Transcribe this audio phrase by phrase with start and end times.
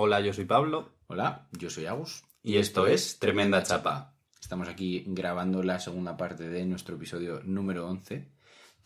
[0.00, 0.92] Hola, yo soy Pablo.
[1.08, 2.22] Hola, yo soy Agus.
[2.44, 4.14] Y esto es Tremenda Chapa.
[4.40, 8.28] Estamos aquí grabando la segunda parte de nuestro episodio número 11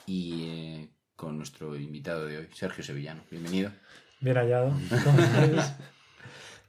[0.06, 3.25] y eh, con nuestro invitado de hoy, Sergio Sevillano.
[3.30, 3.71] Bienvenido.
[4.21, 4.72] Bien hallado.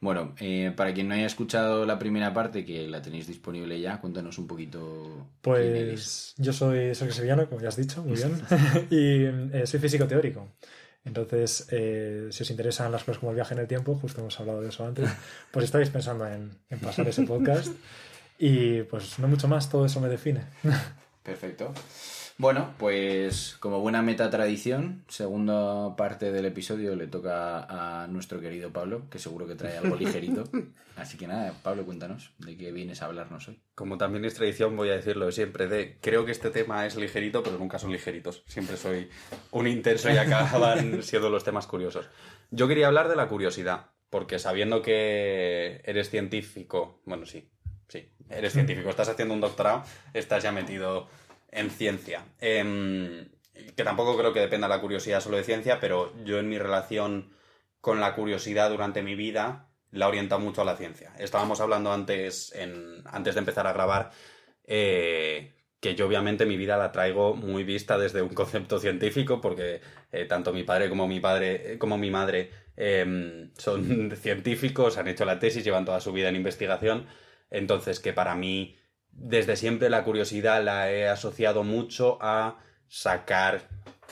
[0.00, 4.02] Bueno, eh, para quien no haya escuchado la primera parte, que la tenéis disponible ya,
[4.02, 5.30] cuéntanos un poquito.
[5.40, 6.34] quién eres.
[6.34, 8.38] Pues yo soy Sergio Sevillano, como ya has dicho, muy bien.
[8.90, 10.46] y eh, soy físico teórico.
[11.04, 14.38] Entonces, eh, si os interesan las cosas como el viaje en el tiempo, justo hemos
[14.40, 15.10] hablado de eso antes,
[15.50, 17.68] pues estáis pensando en, en pasar ese podcast.
[18.38, 20.42] Y pues no mucho más, todo eso me define.
[21.22, 21.72] Perfecto.
[22.36, 27.64] Bueno, pues como buena meta tradición, segunda parte del episodio le toca
[28.02, 30.42] a nuestro querido Pablo, que seguro que trae algo ligerito.
[30.96, 33.60] Así que nada, Pablo, cuéntanos de qué vienes a hablarnos hoy.
[33.76, 37.44] Como también es tradición, voy a decirlo siempre de creo que este tema es ligerito,
[37.44, 38.42] pero nunca son ligeritos.
[38.46, 39.08] Siempre soy
[39.52, 42.08] un intenso y acaban siendo los temas curiosos.
[42.50, 47.48] Yo quería hablar de la curiosidad, porque sabiendo que eres científico, bueno, sí,
[47.88, 51.08] sí, eres científico, estás haciendo un doctorado, estás ya metido
[51.54, 52.24] en ciencia.
[52.40, 53.28] Em,
[53.76, 57.32] que tampoco creo que dependa la curiosidad solo de ciencia, pero yo en mi relación
[57.80, 61.12] con la curiosidad durante mi vida la he orientado mucho a la ciencia.
[61.18, 64.10] Estábamos hablando antes, en, antes de empezar a grabar,
[64.66, 69.80] eh, que yo obviamente mi vida la traigo muy vista desde un concepto científico, porque
[70.10, 75.08] eh, tanto mi padre como mi padre, eh, como mi madre em, son científicos, han
[75.08, 77.06] hecho la tesis, llevan toda su vida en investigación.
[77.50, 78.76] Entonces, que para mí
[79.16, 83.62] desde siempre la curiosidad la he asociado mucho a sacar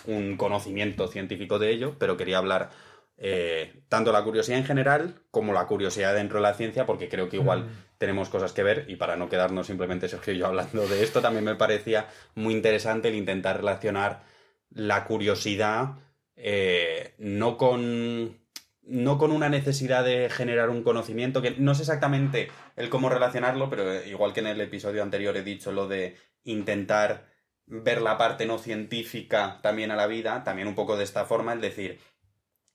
[0.06, 2.70] un conocimiento científico de ello, pero quería hablar
[3.16, 7.28] eh, tanto la curiosidad en general como la curiosidad dentro de la ciencia, porque creo
[7.28, 10.86] que igual tenemos cosas que ver y para no quedarnos simplemente Sergio y yo hablando
[10.88, 14.24] de esto, también me parecía muy interesante el intentar relacionar
[14.70, 15.98] la curiosidad
[16.34, 18.41] eh, no con
[18.82, 23.70] no con una necesidad de generar un conocimiento, que no sé exactamente el cómo relacionarlo,
[23.70, 27.30] pero eh, igual que en el episodio anterior he dicho lo de intentar
[27.66, 31.54] ver la parte no científica también a la vida, también un poco de esta forma,
[31.54, 32.00] es decir,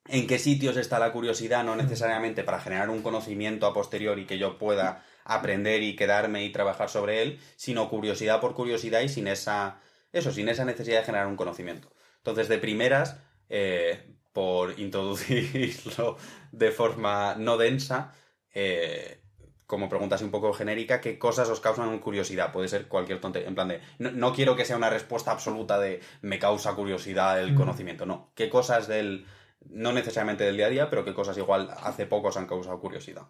[0.08, 4.38] en qué sitios está la curiosidad, no necesariamente para generar un conocimiento a posteriori que
[4.38, 9.28] yo pueda aprender y quedarme y trabajar sobre él, sino curiosidad por curiosidad y sin
[9.28, 9.82] esa,
[10.14, 11.92] eso, sin esa necesidad de generar un conocimiento.
[12.18, 13.20] Entonces, de primeras,
[13.50, 16.16] eh, por introducirlo
[16.52, 18.14] de forma no densa,
[18.54, 19.20] eh,
[19.66, 22.52] como pregunta así un poco genérica, ¿qué cosas os causan curiosidad?
[22.52, 25.80] Puede ser cualquier tontería, en plan de, no, no quiero que sea una respuesta absoluta
[25.80, 27.56] de me causa curiosidad el Mm.
[27.56, 28.32] conocimiento, no.
[28.36, 29.26] ¿Qué cosas del,
[29.72, 32.80] no necesariamente del día a día, pero qué cosas igual hace poco os han causado
[32.80, 33.24] curiosidad?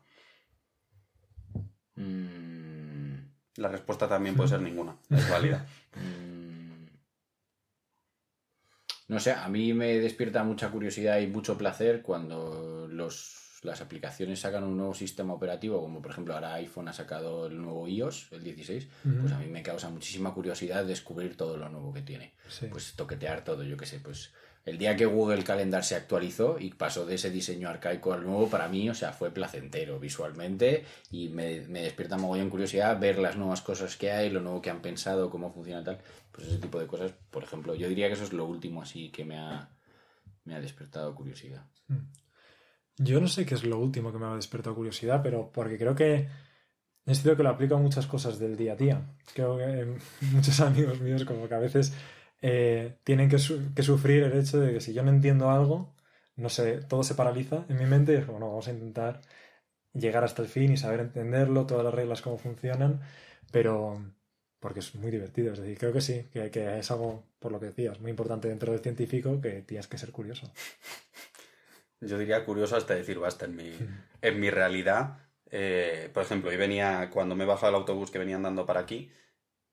[1.95, 3.15] Mm,
[3.55, 5.65] La respuesta también puede ser ninguna, es válida.
[9.07, 14.41] No sé, a mí me despierta mucha curiosidad y mucho placer cuando los, las aplicaciones
[14.41, 18.27] sacan un nuevo sistema operativo, como por ejemplo ahora iPhone ha sacado el nuevo iOS,
[18.33, 19.17] el 16, Ujú.
[19.21, 22.33] pues a mí me causa muchísima curiosidad descubrir todo lo nuevo que tiene.
[22.49, 22.67] Sí.
[22.69, 24.33] Pues toquetear todo, yo qué sé, pues
[24.65, 28.49] el día que Google Calendar se actualizó y pasó de ese diseño arcaico al nuevo,
[28.49, 33.37] para mí, o sea, fue placentero visualmente y me, me despierta mogollón curiosidad ver las
[33.37, 35.99] nuevas cosas que hay, lo nuevo que han pensado, cómo funciona tal.
[36.31, 39.09] Pues ese tipo de cosas, por ejemplo, yo diría que eso es lo último así
[39.09, 39.69] que me ha,
[40.43, 41.65] me ha despertado curiosidad.
[42.97, 45.95] Yo no sé qué es lo último que me ha despertado curiosidad, pero porque creo
[45.95, 46.27] que
[47.05, 49.01] es cierto que lo aplico a muchas cosas del día a día.
[49.33, 49.97] Creo que eh,
[50.33, 51.93] muchos amigos míos como que a veces
[52.41, 55.95] eh, tienen que, su- que sufrir el hecho de que si yo no entiendo algo,
[56.35, 59.21] no sé, todo se paraliza en mi mente y es como, no, vamos a intentar
[59.93, 63.01] llegar hasta el fin y saber entenderlo, todas las reglas, cómo funcionan,
[63.51, 63.99] pero
[64.59, 65.53] porque es muy divertido.
[65.53, 68.47] Es decir, creo que sí, que, que es algo, por lo que decías, muy importante
[68.49, 70.51] dentro del científico que tienes que ser curioso.
[71.99, 73.71] Yo diría curioso hasta decir basta en mi,
[74.21, 75.19] en mi realidad.
[75.49, 78.81] eh, por ejemplo, hoy venía, cuando me he bajado del autobús que venía andando para
[78.81, 79.11] aquí,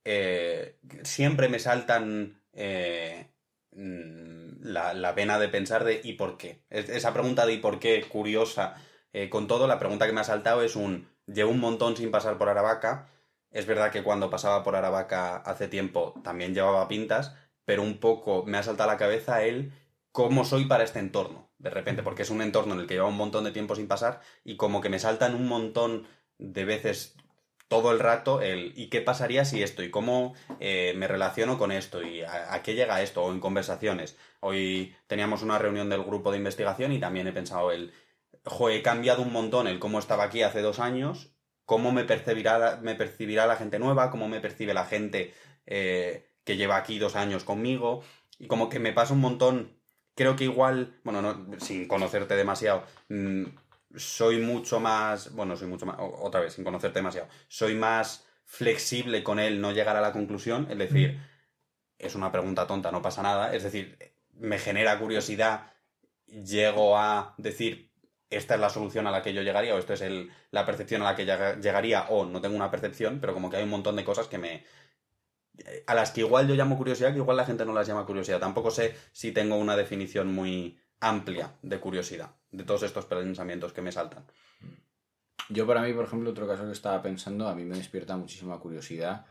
[0.05, 3.31] eh, siempre me saltan eh,
[3.73, 6.65] mm, la, la de pensar de ¿y por qué?
[6.71, 8.03] Es- Esa pregunta de ¿y por qué?
[8.09, 8.75] curiosa.
[9.13, 12.11] eh, con todo, la pregunta que me ha saltado es un llevo un montón sin
[12.11, 13.09] pasar por Aravaca.
[13.51, 17.35] Es verdad que cuando pasaba por Aravaca hace tiempo también llevaba pintas,
[17.65, 19.73] pero un poco me ha saltado a la cabeza el
[20.13, 23.09] cómo soy para este entorno, de repente, porque es un entorno en el que lleva
[23.09, 26.07] un montón de tiempo sin pasar y como que me saltan un montón
[26.39, 27.17] de veces
[27.69, 29.83] todo el rato el ¿y qué pasaría si esto?
[29.83, 32.03] ¿y cómo eh, me relaciono con esto?
[32.03, 33.23] ¿y a, qué llega esto?
[33.25, 34.17] O en conversaciones.
[34.41, 37.93] Hoy teníamos una reunión del grupo de investigación y también he pensado el
[38.45, 41.35] jo, he cambiado un montón el cómo estaba aquí hace dos años,
[41.65, 45.35] cómo me percibirá, me percibirá la gente nueva, cómo me percibe la gente
[45.67, 48.03] eh, que lleva aquí dos años conmigo,
[48.39, 49.79] y como que me pasa un montón,
[50.15, 53.45] creo que igual, bueno, no, sin conocerte demasiado, mm,
[53.97, 59.23] soy mucho más, bueno, soy mucho más, otra vez, sin conocerte demasiado, soy más flexible
[59.23, 61.21] con él no llegar a la conclusión, es decir,
[61.99, 63.99] es una pregunta tonta, no pasa nada, es decir,
[64.33, 65.73] me genera curiosidad,
[66.27, 67.93] llego a decir,
[68.31, 71.03] esta es la solución a la que yo llegaría, o esto es el, la percepción
[71.03, 73.97] a la que llegaría, o no tengo una percepción, pero como que hay un montón
[73.97, 74.65] de cosas que me...
[75.87, 78.41] a las que igual yo llamo curiosidad, que igual la gente no las llama curiosidad.
[78.41, 83.83] Tampoco sé si tengo una definición muy amplia de curiosidad, de todos estos pensamientos que
[83.83, 84.25] me saltan.
[85.51, 88.59] Yo para mí, por ejemplo, otro caso que estaba pensando, a mí me despierta muchísima
[88.59, 89.27] curiosidad,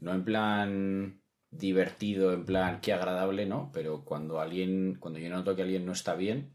[0.00, 3.70] no en plan divertido, en plan qué agradable, ¿no?
[3.72, 6.52] Pero cuando alguien, cuando yo noto que alguien no está bien,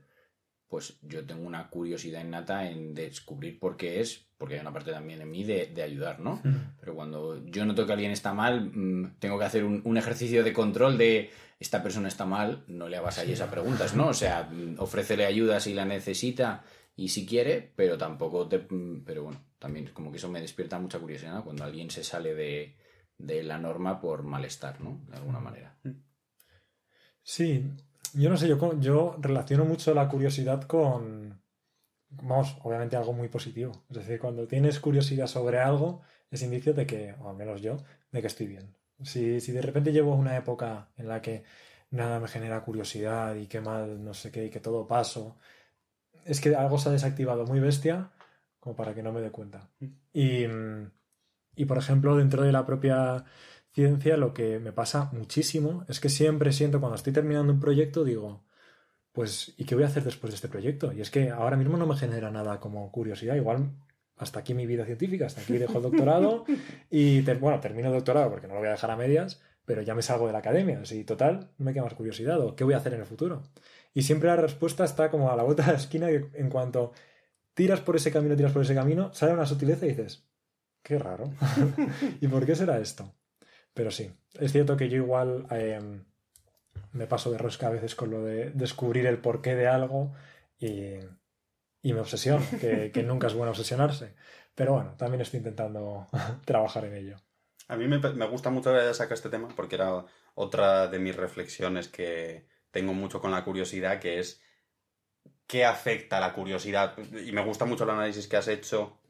[0.68, 4.92] pues yo tengo una curiosidad innata en descubrir por qué es, porque hay una parte
[4.92, 6.42] también en mí de, ayudar, ¿no?
[6.80, 10.52] Pero cuando yo noto que alguien está mal, mm, tengo que hacer un, ejercicio de
[10.52, 11.30] control de
[11.60, 14.08] esta persona está mal, no le hagas ahí esas preguntas, ¿no?
[14.08, 16.64] O sea, mm, ofrécele ayuda si la necesita
[16.96, 18.66] y si quiere, pero tampoco te...
[18.68, 21.44] Mm, pero bueno, también como que eso me despierta mucha curiosidad, ¿no?
[21.44, 22.76] Cuando alguien se sale de,
[23.20, 25.06] de la norma por malestar, ¿no?
[25.08, 25.78] De alguna manera.
[27.22, 27.64] Sí,
[28.16, 31.44] yo no sé, yo, yo relaciono mucho la curiosidad con,
[32.12, 33.72] vamos, obviamente algo muy positivo.
[33.90, 37.78] Es decir, cuando tienes curiosidad sobre algo, es indicio de que, o al menos yo,
[38.12, 38.76] de que estoy bien.
[39.04, 41.44] Si, si de repente llevo una época en la que
[41.92, 45.38] nada me genera curiosidad y qué mal, no sé qué, y que todo paso,
[46.26, 48.12] es que algo se ha desactivado muy bestia
[48.60, 49.70] como para que no me dé cuenta.
[50.14, 50.46] Y,
[51.56, 53.26] y por ejemplo, dentro de la propia
[53.74, 58.04] ciencia lo que me pasa muchísimo es que siempre siento cuando estoy terminando un proyecto
[58.04, 58.44] digo,
[59.12, 60.94] pues ¿y qué voy a hacer después de este proyecto?
[60.94, 63.72] Y es que ahora mismo no me genera nada como curiosidad, igual
[64.18, 66.46] hasta aquí mi vida científica, hasta aquí dejo el doctorado
[66.90, 69.96] y bueno, termino el doctorado porque no lo voy a dejar a medias, pero ya
[69.96, 72.74] me salgo de la academia, así total, no me queda más curiosidad o qué voy
[72.74, 73.44] a hacer en el futuro.
[73.94, 76.94] Y siempre la respuesta está como a la vuelta de la esquina que en cuanto
[77.54, 80.26] tiras por ese camino, tiras por ese camino, sale una sutileza y dices,
[80.82, 81.32] qué raro.
[82.22, 83.14] ¿Y por qué será esto?
[83.74, 86.04] Pero sí, es cierto que yo igual em,
[86.94, 90.14] me paso de rosca a veces con lo de descubrir el porqué de algo
[90.60, 91.00] y,
[91.84, 94.14] me obsesiono, que, nunca es bueno obsesionarse.
[94.56, 96.08] Pero bueno, también estoy intentando
[96.46, 97.18] trabajar en ello.
[97.68, 101.16] A mí me, me gusta mucho que sacar este tema porque era otra de mis
[101.16, 104.42] reflexiones que tengo mucho con la curiosidad, que es
[105.48, 106.98] qué afecta la curiosidad.
[106.98, 109.01] Y me gusta mucho el análisis que has hecho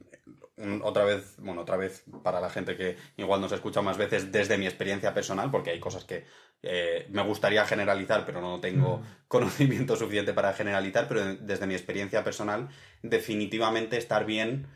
[0.83, 4.57] otra vez, bueno, otra vez para la gente que igual nos escucha más veces desde
[4.57, 6.25] mi experiencia personal, porque hay cosas que
[6.61, 9.03] eh, me gustaría generalizar, pero no tengo mm.
[9.27, 12.69] conocimiento suficiente para generalizar, pero desde mi experiencia personal,
[13.01, 14.67] definitivamente estar bien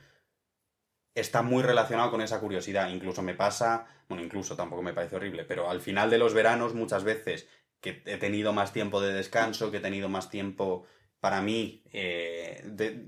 [1.16, 2.90] está muy relacionado con esa curiosidad.
[2.90, 6.74] Incluso me pasa, bueno, incluso tampoco me parece horrible, pero al final de los veranos
[6.74, 7.48] muchas veces
[7.80, 10.86] que he tenido más tiempo de descanso, que he tenido más tiempo
[11.26, 12.62] para mí, eh,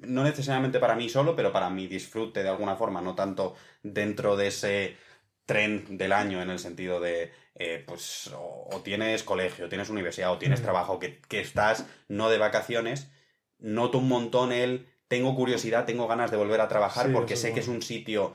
[0.07, 3.53] no necesariamente para mí solo, pero para mi disfrute de alguna forma, no tanto
[3.83, 4.97] dentro de ese
[5.45, 10.39] tren del año en el sentido de, eh, pues, o, tienes colegio, tienes universidad, o
[10.39, 10.63] tienes mm.
[10.63, 13.11] trabajo, que, estás no de vacaciones,
[13.59, 17.59] noto un montón el, tengo curiosidad, tengo ganas de volver a trabajar porque sé que
[17.59, 18.33] es un sitio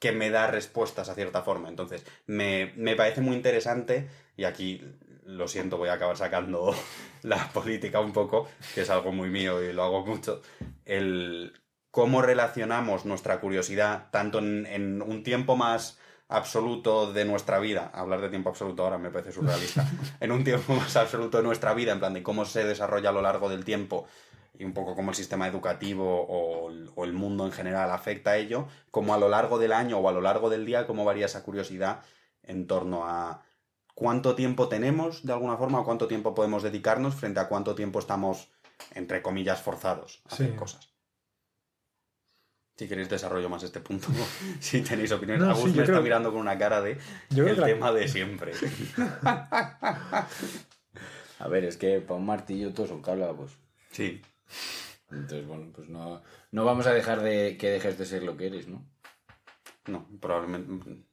[0.00, 1.68] que me da respuestas a cierta forma.
[1.68, 4.82] Entonces, me, me parece muy interesante, y aquí
[5.30, 6.74] lo siento, voy a acabar sacando
[7.22, 10.42] la política un poco, que es algo muy mío y lo hago mucho,
[10.84, 11.52] el
[11.90, 18.28] cómo relacionamos nuestra curiosidad tanto en, un tiempo más absoluto de nuestra vida, hablar de
[18.28, 19.88] tiempo absoluto ahora me parece surrealista,
[20.20, 23.12] en un tiempo más absoluto de nuestra vida, en plan de cómo se desarrolla a
[23.12, 24.06] lo largo del tiempo
[24.56, 28.36] y un poco cómo el sistema educativo o, o el mundo en general afecta a
[28.36, 31.26] ello, como a lo largo del año o a lo largo del día, cómo varía
[31.26, 32.02] esa curiosidad
[32.42, 33.42] en torno a
[34.00, 37.98] cuánto tiempo tenemos, de alguna forma, o cuánto tiempo podemos dedicarnos frente a cuánto tiempo
[37.98, 38.48] estamos,
[38.94, 40.88] entre comillas, forzados a hacer cosas.
[42.78, 44.08] Si queréis desarrollo más este punto,
[44.58, 45.40] si tenéis opinión.
[45.40, 46.96] No, me está mirando con una cara de
[47.28, 48.54] el tema de siempre.
[51.38, 53.50] a ver, es que para un martillo todos son pues.
[53.90, 54.22] Sí.
[55.10, 58.46] Entonces, bueno, pues no, no vamos a dejar de que dejes de ser lo que
[58.46, 58.82] eres, ¿no?
[59.88, 61.04] No, probablemente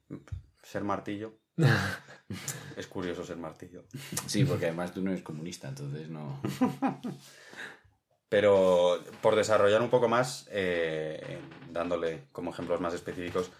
[0.62, 1.34] ser martillo
[2.76, 3.84] es curioso ser martillo.
[4.26, 6.40] Sí, porque además tú no eres comunista, entonces no.
[8.28, 11.38] Pero por desarrollar un poco más, eh,
[11.70, 13.50] dándole como ejemplos más específicos,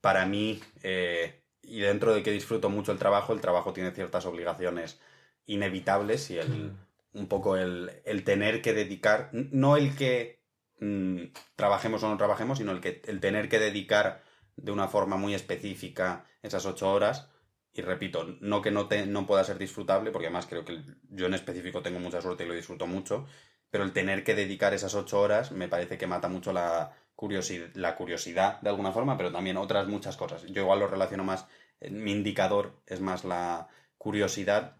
[0.00, 4.26] para mí, eh, y dentro de que disfruto mucho el trabajo, el trabajo tiene ciertas
[4.26, 5.00] obligaciones
[5.46, 6.72] inevitables y el,
[7.12, 7.92] un poco el,
[8.24, 10.42] tener que dedicar, no el que
[10.80, 14.22] mm, trabajemos o no trabajemos, sino el, que, el tener que dedicar
[14.56, 17.28] de una forma muy específica esas ocho horas
[17.72, 21.26] y repito, no que no, te, no pueda ser disfrutable, porque además creo que yo
[21.26, 23.26] en específico tengo mucha suerte y lo disfruto mucho,
[23.70, 27.70] pero el tener que dedicar esas ocho horas me parece que mata mucho la, curiosidad,
[27.74, 30.44] la curiosidad de alguna forma, pero también otras muchas cosas.
[30.46, 31.48] Yo igual lo relaciono más,
[31.80, 33.66] eh, mi indicador es más la
[33.98, 34.76] curiosidad,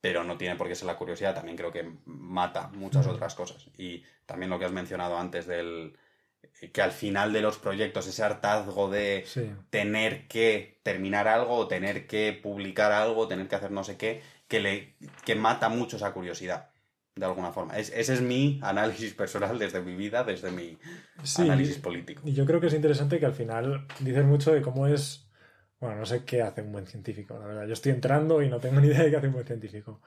[0.00, 3.68] pero no tiene por qué ser la curiosidad, también creo que mata muchas otras cosas.
[3.76, 5.94] Y también lo que has mencionado antes del
[6.72, 9.24] que al final de los proyectos ese hartazgo de
[9.70, 14.22] tener que terminar algo o tener que publicar algo, tener que hacer no sé qué,
[14.48, 16.70] que le que mata mucho esa curiosidad
[17.18, 17.76] de alguna forma.
[17.76, 20.78] ese es mi análisis personal desde mi vida, desde mi
[21.38, 22.22] análisis político.
[22.24, 25.24] Y yo creo que es interesante que al final dices mucho de cómo es.
[25.80, 27.66] Bueno, no sé qué hace un buen científico, la verdad.
[27.66, 30.00] Yo estoy entrando y no tengo ni idea de qué hace un buen científico.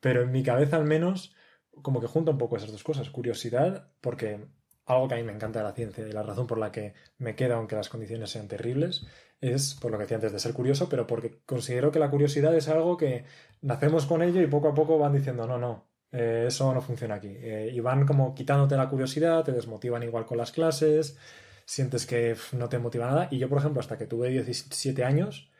[0.00, 1.34] Pero en mi cabeza, al menos,
[1.82, 3.10] como que junta un poco esas dos cosas.
[3.10, 4.46] Curiosidad, porque
[4.86, 6.94] algo que a mí me encanta de la ciencia y la razón por la que
[7.18, 9.06] me queda, aunque las condiciones sean terribles,
[9.40, 12.54] es por lo que decía antes de ser curioso, pero porque considero que la curiosidad
[12.56, 13.24] es algo que
[13.62, 17.16] nacemos con ello y poco a poco van diciendo, no, no, eh, eso no funciona
[17.16, 17.28] aquí.
[17.30, 21.18] Eh, y van como quitándote la curiosidad, te desmotivan igual con las clases,
[21.64, 23.28] sientes que no te motiva nada.
[23.30, 25.50] Y yo, por ejemplo, hasta que tuve 17 años,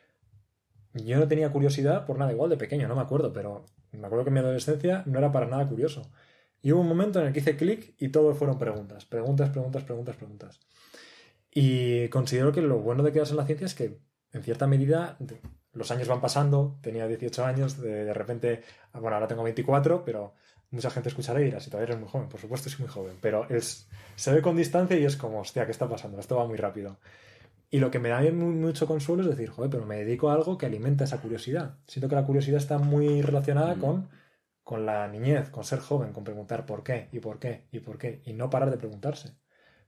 [0.95, 4.25] yo no tenía curiosidad por nada, igual de pequeño, no me acuerdo, pero me acuerdo
[4.25, 6.11] que en mi adolescencia no era para nada curioso.
[6.63, 9.85] Y hubo un momento en el que hice clic y todo fueron preguntas, preguntas, preguntas,
[9.85, 10.61] preguntas, preguntas.
[11.51, 13.99] Y considero que lo bueno de quedarse en la ciencia es que,
[14.33, 15.17] en cierta medida,
[15.73, 20.35] los años van pasando, tenía 18 años, de, repente, bueno, ahora tengo 24, pero
[20.71, 23.17] mucha gente escuchará y dirá, si todavía eres muy joven, por supuesto soy muy joven,
[23.21, 26.19] pero es, se ve con distancia y es como, hostia, ¿qué está pasando?
[26.19, 26.99] Esto va muy rápido.
[27.71, 30.57] Y lo que me da mucho consuelo es decir, joder, pero me dedico a algo
[30.57, 31.77] que alimenta esa curiosidad.
[31.87, 33.81] Siento que la curiosidad está muy relacionada mm.
[33.81, 34.09] con,
[34.67, 37.99] con la niñez, con ser joven, con preguntar por qué, y por qué, y por
[37.99, 39.37] qué, y no parar de preguntarse.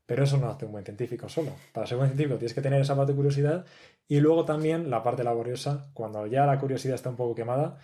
[0.06, 1.50] Pero eso no hace un buen científico solo.
[1.72, 3.66] Para ser un buen científico tienes que tener esa parte de curiosidad
[4.06, 7.80] y luego también la parte laboriosa, cuando ya la curiosidad está un poco quemada,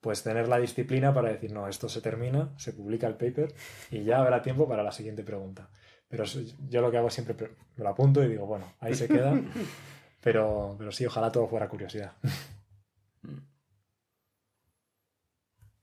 [0.00, 3.54] pues tener la disciplina para decir, no, esto se termina, se publica el paper
[3.92, 5.70] y ya habrá tiempo para la siguiente pregunta.
[6.08, 7.36] Pero yo lo que hago siempre
[7.76, 9.40] me lo apunto y digo, bueno, ahí se queda.
[10.22, 12.12] Pero, pero sí, ojalá todo fuera curiosidad.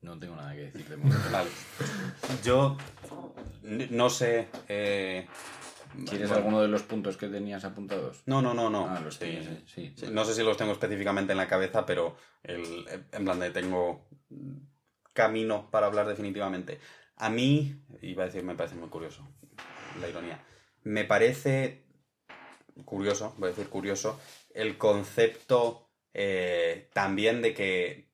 [0.02, 0.96] No tengo nada que decir de
[1.32, 1.50] Vale.
[2.44, 2.78] Yo
[3.64, 4.48] no sé.
[4.68, 5.28] Eh,
[6.08, 8.22] ¿Quieres alguno de los puntos que tenías apuntados?
[8.26, 8.88] No, no, no, no.
[8.90, 12.86] Ah, los tienes, sí, No sé si los tengo específicamente en la cabeza, pero el,
[13.12, 14.08] en plan de tengo
[15.14, 16.80] camino para hablar definitivamente.
[17.16, 19.28] A mí, iba a decir, me parece muy curioso,
[20.00, 20.44] la ironía.
[20.84, 21.84] Me parece
[22.86, 24.20] curioso, voy a decir curioso,
[24.54, 28.07] el concepto eh, también de que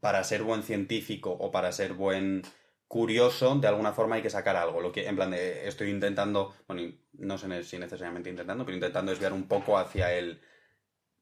[0.00, 2.42] para ser buen científico o para ser buen
[2.88, 4.80] curioso, de alguna forma hay que sacar algo.
[4.80, 9.10] Lo que, en plan, de, estoy intentando, bueno, no sé si necesariamente intentando, pero intentando
[9.10, 10.40] desviar un poco hacia el.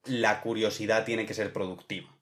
[0.04, 2.14] La curiosidad tiene que ser productiva.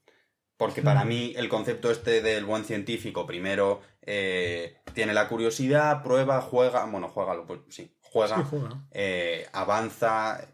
[0.57, 6.41] Porque para mí el concepto este del buen científico, primero eh, tiene la curiosidad, prueba,
[6.41, 8.49] juega, bueno, juega, pues sí, juega,
[8.93, 10.47] eh, avanza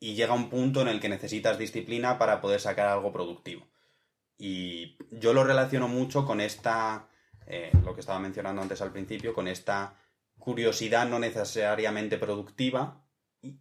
[0.00, 3.66] y llega a un punto en el que necesitas disciplina para poder sacar algo productivo.
[4.38, 7.08] Y yo lo relaciono mucho con esta
[7.46, 9.94] eh, lo que estaba mencionando antes al principio, con esta
[10.38, 13.02] curiosidad no necesariamente productiva,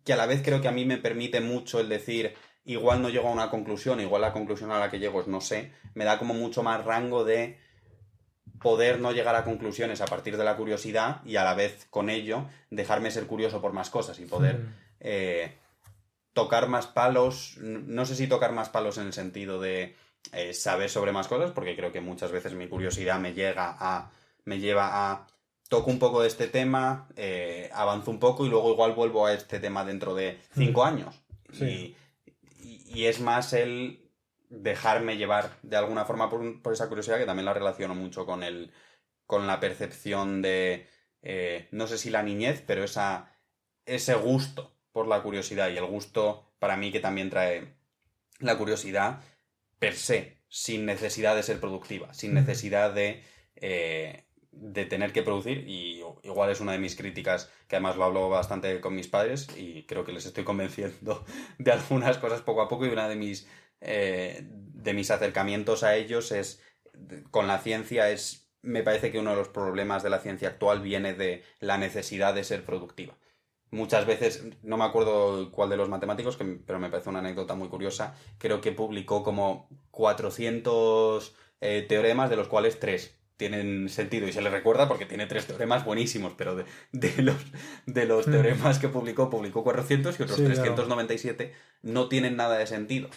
[0.03, 3.09] que a la vez creo que a mí me permite mucho el decir, igual no
[3.09, 6.05] llego a una conclusión, igual la conclusión a la que llego es no sé, me
[6.05, 7.59] da como mucho más rango de
[8.61, 12.09] poder no llegar a conclusiones a partir de la curiosidad y a la vez con
[12.09, 14.73] ello dejarme ser curioso por más cosas y poder hmm.
[15.01, 15.57] eh,
[16.31, 19.95] tocar más palos, no sé si tocar más palos en el sentido de
[20.31, 24.11] eh, saber sobre más cosas, porque creo que muchas veces mi curiosidad me llega a.
[24.45, 25.27] me lleva a.
[25.67, 29.33] toco un poco de este tema, eh, avanzo un poco y luego igual vuelvo a
[29.33, 31.21] este tema dentro de cinco años.
[31.59, 31.95] Y,
[33.05, 34.11] es más el
[34.49, 38.71] dejarme llevar de alguna forma por, esa curiosidad que también la relaciono mucho con el.
[39.25, 40.87] con la percepción de.
[41.21, 43.31] Eh, no sé si la niñez, pero esa.
[43.85, 47.75] ese gusto por la curiosidad y el gusto para mí que también trae
[48.39, 49.21] la curiosidad
[49.83, 53.21] per se, sin necesidad de ser productiva, sin necesidad de,
[53.57, 54.23] eh,
[54.53, 55.67] de tener que producir.
[55.67, 59.49] Y igual es una de mis críticas, que además lo hablo bastante con mis padres
[59.57, 61.25] y creo que les estoy convenciendo
[61.57, 62.85] de algunas cosas poco a poco.
[62.85, 63.45] Y una de mis,
[63.81, 66.61] eh, de mis acercamientos a ellos es
[67.29, 70.81] con la ciencia es me parece que uno de los problemas de la ciencia actual
[70.81, 73.17] viene de la necesidad de ser productiva
[73.73, 77.67] muchas veces, no me acuerdo cuál de los matemáticos, pero me parece una anécdota muy
[77.67, 84.31] curiosa, creo que publicó como 400 eh, teoremas, de los cuales tres tienen sentido y
[84.31, 86.65] se le recuerda porque tiene tres teoremas buenísimos, pero de,
[87.21, 87.35] los,
[87.87, 88.31] de los mm.
[88.31, 93.09] teoremas que publicó, publicó 400 y otros 397 no tienen nada de sentido.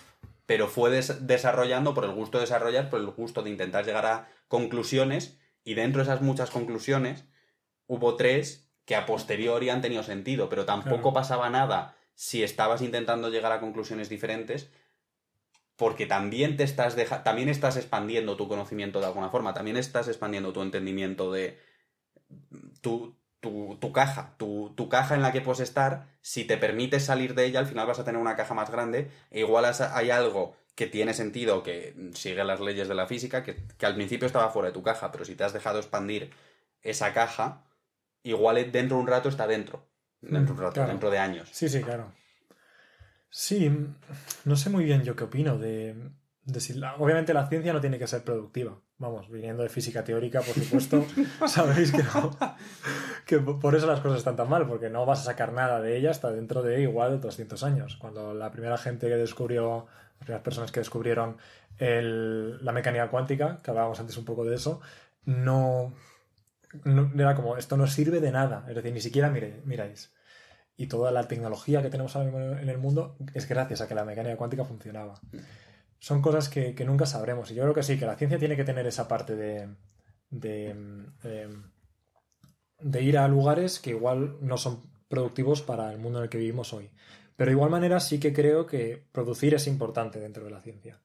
[0.47, 4.29] Pero fue desarrollando por el gusto de desarrollar, por el gusto de intentar llegar a
[4.49, 7.25] conclusiones y dentro de esas muchas conclusiones
[7.89, 11.13] hubo tres que a posteriori han tenido sentido, pero tampoco Claro.
[11.13, 14.71] pasaba nada si estabas intentando llegar a conclusiones diferentes,
[15.77, 20.09] porque también te estás deja- también estás expandiendo tu conocimiento de alguna forma, también estás
[20.09, 21.59] expandiendo tu entendimiento de
[22.81, 27.05] tu, tu, tu caja, tu, tu caja en la que puedes estar, si te permites
[27.05, 30.11] salir de ella, al final vas a tener una caja más grande, e igual hay
[30.11, 34.27] algo que tiene sentido, que sigue las leyes de la física, que, que al principio
[34.27, 36.31] estaba fuera de tu caja, pero si te has dejado expandir
[36.83, 37.65] esa caja,
[38.31, 39.87] igual dentro de un rato está dentro.
[40.21, 40.89] Dentro de un Mm, rato, claro.
[40.91, 41.49] dentro de años.
[41.53, 42.13] Sí, sí, claro.
[43.31, 43.71] Sí,
[44.45, 45.95] no sé muy bien yo qué opino de,
[46.45, 48.79] de si la- obviamente la ciencia no tiene que ser productiva.
[48.99, 51.05] Vamos, viniendo de física teórica, por supuesto,
[51.47, 52.31] sabéis que no.
[53.27, 55.99] Que por eso las cosas están tan mal, porque no vas a sacar nada de
[55.99, 57.97] ella hasta dentro de igual 200 años.
[57.97, 61.37] Cuando la primera gente que descubrió, las primeras personas que descubrieron
[61.79, 64.81] el- la mecánica cuántica, que hablábamos antes un poco de eso,
[65.27, 65.93] no,
[66.85, 68.65] no- era como, esto no sirve de nada.
[68.69, 70.13] Es decir, ni siquiera miráis.
[70.77, 73.95] Y toda la tecnología que tenemos ahora mismo en el mundo es gracias a que
[73.95, 75.21] la mecánica cuántica funcionaba.
[75.99, 77.51] Son cosas que, que nunca sabremos.
[77.51, 79.69] Y yo creo que sí, que la ciencia tiene que tener esa parte de,
[80.31, 81.07] de, em,
[83.01, 86.73] ir a lugares que igual no son productivos para el mundo en el que vivimos
[86.73, 86.91] hoy.
[87.37, 91.01] Pero de igual manera sí que creo que producir es importante dentro de la ciencia.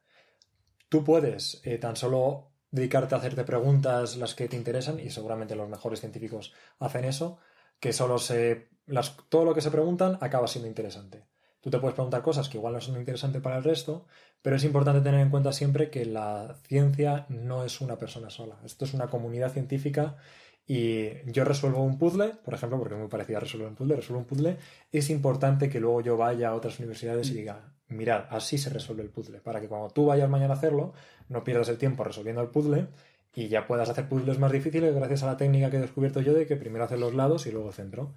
[0.89, 5.55] Tú puedes eh, tan solo dedicarte a hacerte preguntas las que te interesan y seguramente
[5.55, 7.37] los mejores científicos hacen eso,
[7.79, 11.25] que solo se las, todo lo que se preguntan acaba siendo interesante.
[11.59, 14.07] Tú te puedes preguntar cosas que igual no son interesantes para el resto,
[14.41, 18.59] pero es importante tener en cuenta siempre que la ciencia no es una persona sola.
[18.65, 20.17] Esto es una comunidad científica
[20.65, 23.95] y yo resuelvo un puzzle, por ejemplo, porque es muy parecido a resolver un puzzle,
[23.95, 24.57] resuelvo un puzzle,
[24.91, 29.03] es importante que luego yo vaya a otras universidades y diga, mirad, así se resuelve
[29.03, 30.93] el puzzle, para que cuando tú vayas mañana a hacerlo,
[31.29, 32.87] no pierdas el tiempo resolviendo el puzzle
[33.33, 36.33] y ya puedas hacer puzzles más difíciles gracias a la técnica que he descubierto yo
[36.33, 38.15] de que primero hacer los lados y luego centro.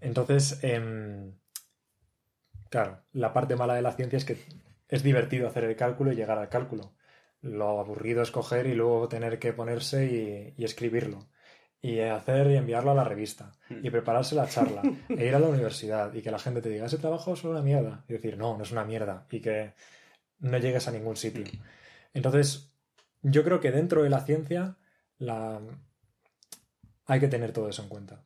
[0.00, 1.32] Entonces, em,
[2.70, 4.38] claro, la parte mala de la ciencia es que
[4.88, 6.94] es divertido hacer el cálculo y llegar al cálculo.
[7.40, 11.28] Lo aburrido es coger y luego tener que ponerse y escribirlo.
[11.84, 13.52] Y hacer y enviarlo a la revista.
[13.68, 14.80] Y prepararse la charla.
[15.08, 16.14] e ir a la universidad.
[16.14, 18.04] Y que la gente te diga, ese trabajo es una mierda.
[18.08, 19.26] Y decir, no, no es una mierda.
[19.30, 19.74] Y que
[20.38, 21.44] no llegues a ningún sitio.
[22.14, 22.72] Entonces,
[23.22, 24.76] yo creo que dentro de la ciencia
[25.18, 25.60] la...
[27.06, 28.24] hay que tener todo eso en cuenta.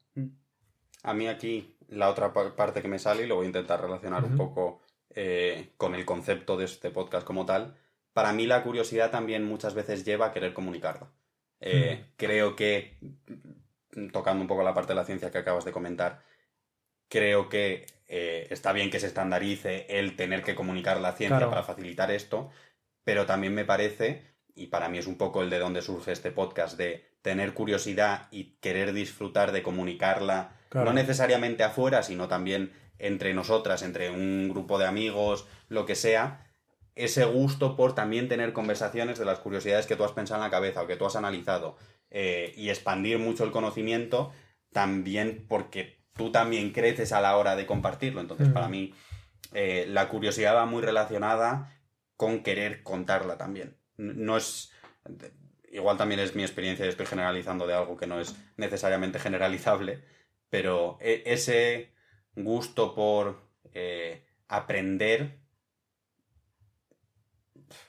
[1.02, 3.80] A mí aquí la otra pa- parte que me sale, y lo voy a intentar
[3.80, 7.74] relacionar un poco eh, con el concepto de este podcast como tal,
[8.12, 11.10] para mí la curiosidad también muchas veces lleva a querer comunicarla.
[11.60, 12.12] Eh, Mm.
[12.16, 12.98] Creo que,
[13.94, 16.22] mm, tocando un poco la parte de la ciencia que acabas de comentar,
[17.08, 21.50] creo que eh, está bien que se estandarice el tener que comunicar la ciencia Claro.
[21.50, 22.50] para facilitar esto,
[23.04, 24.22] pero también me parece,
[24.54, 28.28] y para mí es un poco el de donde surge este podcast, de tener curiosidad
[28.30, 30.86] y querer disfrutar de comunicarla, Claro.
[30.86, 36.46] no necesariamente afuera, sino también entre nosotras, entre un grupo de amigos, lo que sea,
[36.98, 40.50] ese gusto por también tener conversaciones de las curiosidades que tú has pensado en la
[40.50, 41.76] cabeza o que tú has analizado
[42.10, 44.32] eh, y expandir mucho el conocimiento,
[44.72, 48.20] también porque tú también creces a la hora de compartirlo.
[48.20, 48.52] Entonces, Mm.
[48.52, 48.92] para mí,
[49.54, 51.74] eh, la curiosidad va muy relacionada
[52.16, 53.76] con querer contarla también.
[53.96, 54.72] No es.
[55.70, 60.02] Igual también es mi experiencia y estoy generalizando de algo que no es necesariamente generalizable,
[60.48, 61.92] pero e- ese
[62.34, 63.40] gusto por
[63.74, 65.38] eh, aprender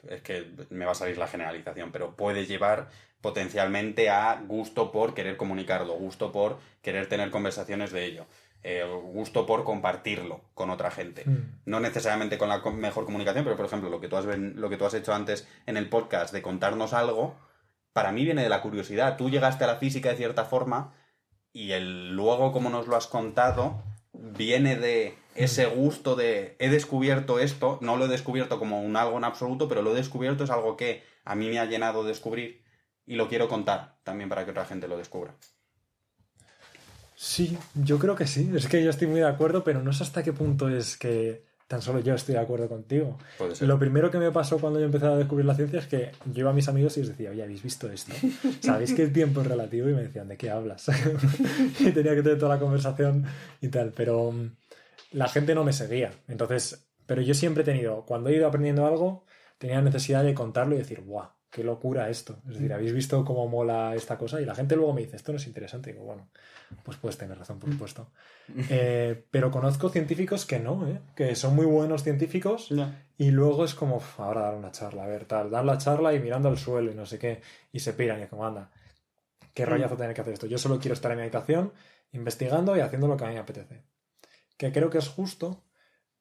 [0.07, 2.89] es que me va a salir la generalización, pero puede llevar
[3.21, 8.25] potencialmente a gusto por querer comunicarlo, gusto por querer tener conversaciones de ello,
[8.63, 11.23] eh, gusto por compartirlo con otra gente.
[11.25, 11.59] Mm.
[11.65, 14.69] No necesariamente con la mejor comunicación, pero por ejemplo, lo que, tú has, ven- lo
[14.69, 17.35] que tú has hecho antes en el podcast de contarnos algo,
[17.93, 19.17] para mí viene de la curiosidad.
[19.17, 20.93] Tú llegaste a la física de cierta forma
[21.51, 27.39] y el luego, como nos lo has contado, viene de ese gusto de he descubierto
[27.39, 30.49] esto, no lo he descubierto como un algo en absoluto, pero lo he descubierto es
[30.49, 32.61] algo que a mí me ha llenado de descubrir
[33.05, 35.33] y lo quiero contar también para que otra gente lo descubra.
[37.15, 38.51] Sí, yo creo que sí.
[38.53, 41.45] Es que yo estoy muy de acuerdo, pero no sé hasta qué punto es que
[41.69, 43.17] tan solo yo estoy de acuerdo contigo.
[43.37, 43.67] Puede ser.
[43.67, 46.41] Lo primero que me pasó cuando yo empecé a descubrir la ciencia es que yo
[46.41, 48.13] iba a mis amigos y les decía, oye, ¿habéis visto esto?
[48.59, 49.87] ¿Sabéis que el tiempo es relativo?
[49.87, 50.89] Y me decían, ¿de qué hablas?
[51.79, 53.25] y tenía que tener toda la conversación
[53.61, 54.49] y tal, pero mm,
[55.11, 56.11] la gente no me seguía.
[56.27, 59.25] Entonces, pero yo siempre he tenido, cuando he ido aprendiendo algo,
[59.57, 61.29] tenía necesidad de contarlo y decir, ¡guau!
[61.49, 62.39] ¡Qué locura esto!
[62.47, 64.39] Es decir, ¿habéis visto cómo mola esta cosa?
[64.39, 65.89] Y la gente luego me dice, esto no es interesante.
[65.89, 66.29] Y digo, bueno,
[66.83, 68.11] pues puedes tener razón, por supuesto.
[68.69, 70.99] Eh, pero conozco científicos que no, ¿eh?
[71.15, 72.69] que son muy buenos científicos
[73.17, 76.13] y luego es como, "Uf, ahora dar una charla, a ver, tal, dar la charla
[76.13, 77.41] y mirando al suelo y no sé qué,
[77.71, 78.69] y se piran y es como, anda.
[79.55, 80.45] qué rollazo tener que hacer esto.
[80.47, 81.73] Yo solo quiero estar en mi habitación
[82.11, 83.81] investigando y haciendo lo que a mí me apetece.
[84.59, 85.63] Que creo que es justo,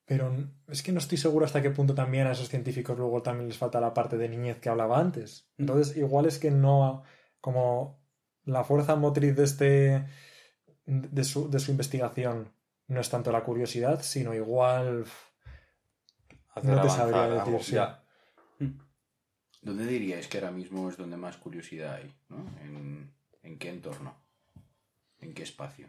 [0.06, 0.32] pero
[0.68, 3.58] es que no estoy seguro hasta qué punto también a esos científicos luego también les
[3.58, 5.50] falta la parte de niñez que hablaba antes.
[5.58, 7.02] Entonces, igual es que no,
[7.40, 8.00] como
[8.44, 10.06] la fuerza motriz de este,
[10.86, 12.54] de su, de su investigación
[12.86, 15.04] no es tanto la curiosidad, sino igual
[16.54, 17.62] Hacer no te avanzar sabría decir.
[17.62, 17.72] sí.
[17.74, 18.04] Ya.
[19.60, 22.14] ¿Dónde diríais que ahora mismo es donde más curiosidad hay?
[22.28, 22.36] ¿no?
[22.62, 24.14] ¿En, en qué entorno?
[25.20, 25.88] ¿En qué espacio?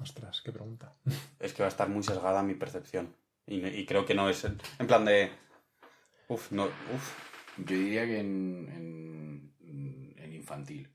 [0.00, 0.94] Ostras, qué pregunta.
[1.40, 3.14] Es que va a estar muy sesgada mi percepción.
[3.46, 4.44] Y, y creo que no es.
[4.44, 5.30] En en plan de.
[6.28, 6.64] Uf, no.
[6.66, 7.14] Uf.
[7.58, 10.88] Yo diría que en, en, en infantil.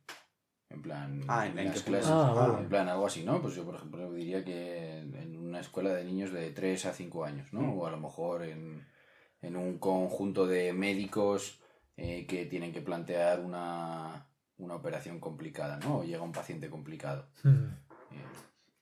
[0.69, 2.09] En plan, Ah, ¿en- en las qué clases.
[2.11, 2.59] Ah, vale.
[2.63, 3.41] En plan, algo así, ¿no?
[3.41, 7.25] Pues yo, por ejemplo, diría que en una escuela de niños de 3 a 5
[7.25, 7.61] años, ¿no?
[7.61, 7.77] Mm.
[7.79, 8.87] O a lo mejor en,
[9.41, 11.59] en un conjunto de médicos
[11.97, 15.99] eh, que tienen que plantear una, una operación complicada, ¿no?
[15.99, 17.27] O llega un paciente complicado.
[17.43, 17.67] Hmm.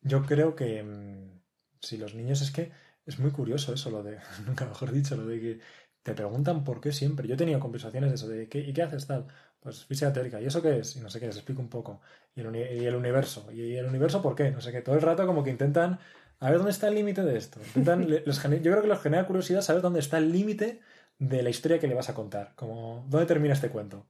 [0.01, 1.41] Yo creo que mm,
[1.81, 2.71] si los niños es que
[3.05, 5.59] es muy curioso eso, lo de, nunca mejor dicho, lo de que
[6.03, 7.27] te preguntan por qué siempre.
[7.27, 9.27] Yo he tenido conversaciones de eso, de ¿qué, ¿y qué haces tal?
[9.59, 10.95] Pues física teórica, ¿y eso qué es?
[10.95, 12.01] Y no sé qué, les explico un poco.
[12.35, 14.49] Y el, y el universo, ¿y el universo por qué?
[14.51, 15.99] No sé qué, todo el rato como que intentan
[16.39, 17.59] a ver dónde está el límite de esto.
[17.63, 20.79] Intentan, le- les yo creo que les genera curiosidad saber dónde está el límite
[21.19, 24.07] de la historia que le vas a contar, como dónde termina este cuento.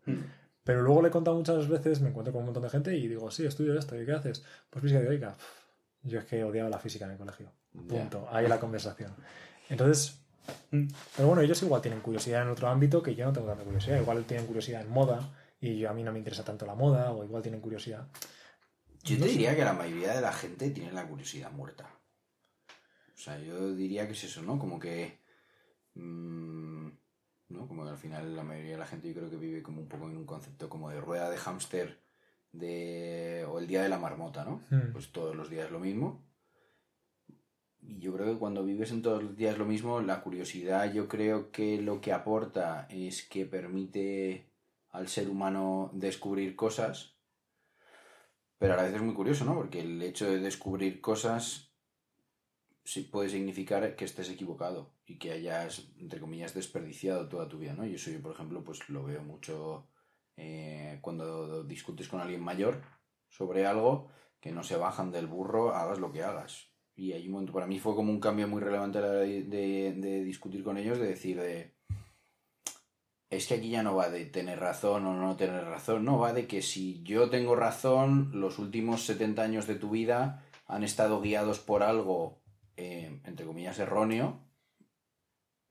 [0.63, 3.07] Pero luego le he contado muchas veces, me encuentro con un montón de gente y
[3.07, 4.43] digo, sí, estudio esto, ¿y qué haces?
[4.69, 5.33] Pues física teórica.
[5.35, 5.60] Pff,
[6.03, 7.51] Yo es que odiaba la física en el colegio.
[7.87, 8.27] Punto.
[8.31, 9.13] Ahí la conversación.
[9.69, 10.19] Entonces,
[10.71, 13.63] mm, pero bueno, ellos igual tienen curiosidad en otro ámbito que yo no tengo tanta
[13.63, 14.01] curiosidad.
[14.01, 17.11] Igual tienen curiosidad en moda y yo, a mí no me interesa tanto la moda,
[17.11, 18.07] o igual tienen curiosidad.
[19.03, 19.31] Yo No te sé.
[19.33, 21.87] diría que la mayoría de la gente tiene la curiosidad muerta.
[23.13, 24.57] O sea, yo diría que es eso, ¿no?
[24.57, 25.19] Como que.
[25.95, 26.87] mm,
[27.49, 27.67] ¿No?
[27.67, 29.87] Como que al final la mayoría de la gente yo creo que vive como un
[29.87, 32.00] poco en un concepto como de rueda de hámster
[32.51, 34.61] de, o el día de la marmota, ¿no?
[34.69, 34.91] Hmm.
[34.91, 36.23] Pues todos los días lo mismo.
[37.81, 41.07] Y yo creo que cuando vives en todos los días lo mismo, la curiosidad yo
[41.07, 44.45] creo que lo que aporta es que permite
[44.91, 47.15] al ser humano descubrir cosas,
[48.57, 49.55] pero a la vez es muy curioso, ¿no?
[49.55, 51.71] Porque el hecho de descubrir cosas
[52.83, 57.73] sí puede significar que estés equivocado y que hayas, entre comillas, desperdiciado toda tu vida,
[57.73, 57.85] ¿no?
[57.85, 59.87] Y eso yo, por ejemplo, pues lo veo mucho
[60.37, 62.81] eh, cuando discutes con alguien mayor
[63.29, 66.67] sobre algo, que no se bajan del burro, hagas lo que hagas.
[66.95, 70.23] Y hay un momento, para mí fue como un cambio muy relevante de, de- de
[70.23, 71.75] discutir con ellos, de decir de...
[73.29, 76.33] Es que aquí ya no va de tener razón o no tener razón, no, va
[76.33, 81.21] de que si yo tengo razón, los últimos 70 años de tu vida han estado
[81.21, 82.41] guiados por algo,
[82.75, 84.39] eh, entre comillas, erróneo,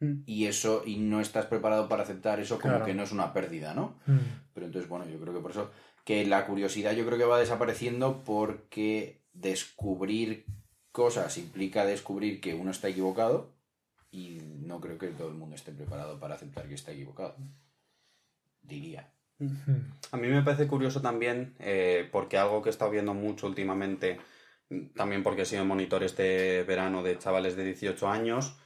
[0.03, 0.23] Mm.
[0.25, 2.87] y eso, y no estás preparado para aceptar eso como Claro.
[2.87, 3.99] que no es una pérdida, ¿no?
[4.07, 4.18] Mm.
[4.61, 5.70] Pero entonces, bueno, yo creo que por eso,
[6.05, 10.44] que la curiosidad yo creo que va desapareciendo porque descubrir
[10.92, 13.55] cosas implica descubrir que uno está equivocado
[14.11, 17.37] y no creo que todo el mundo esté preparado para aceptar que está equivocado.
[18.61, 19.11] Diría.
[20.12, 24.18] A mí me parece curioso también, eh, porque algo que he estado viendo mucho últimamente,
[24.94, 28.59] también porque he sido monitor este verano de chavales de 18 años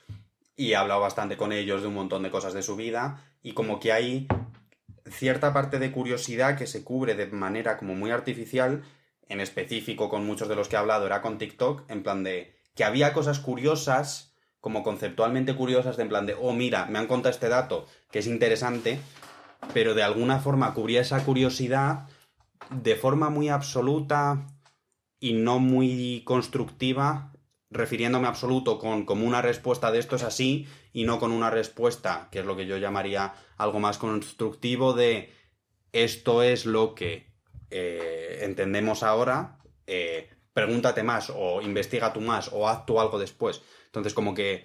[0.56, 3.52] y he hablado bastante con ellos de un montón de cosas de su vida y
[3.52, 4.26] como que hay
[5.08, 8.82] cierta parte de curiosidad que se cubre de manera como muy artificial,
[9.28, 12.54] en específico con muchos de los que he hablado era con TikTok, en plan de
[12.74, 17.06] que había cosas curiosas, como conceptualmente curiosas, de en plan de, oh mira, me han
[17.06, 18.98] contado este dato que es interesante,
[19.72, 22.08] pero de alguna forma cubría esa curiosidad
[22.70, 24.46] de forma muy absoluta
[25.20, 27.33] y no muy constructiva,
[27.74, 32.28] refiriéndome absoluto con como una respuesta de esto es así y no con una respuesta,
[32.30, 35.32] que es lo que yo llamaría algo más constructivo de
[35.92, 37.32] esto es lo que
[37.70, 43.62] eh, entendemos ahora, eh, pregúntate más o investiga tú más o haz tú algo después.
[43.86, 44.64] Entonces como que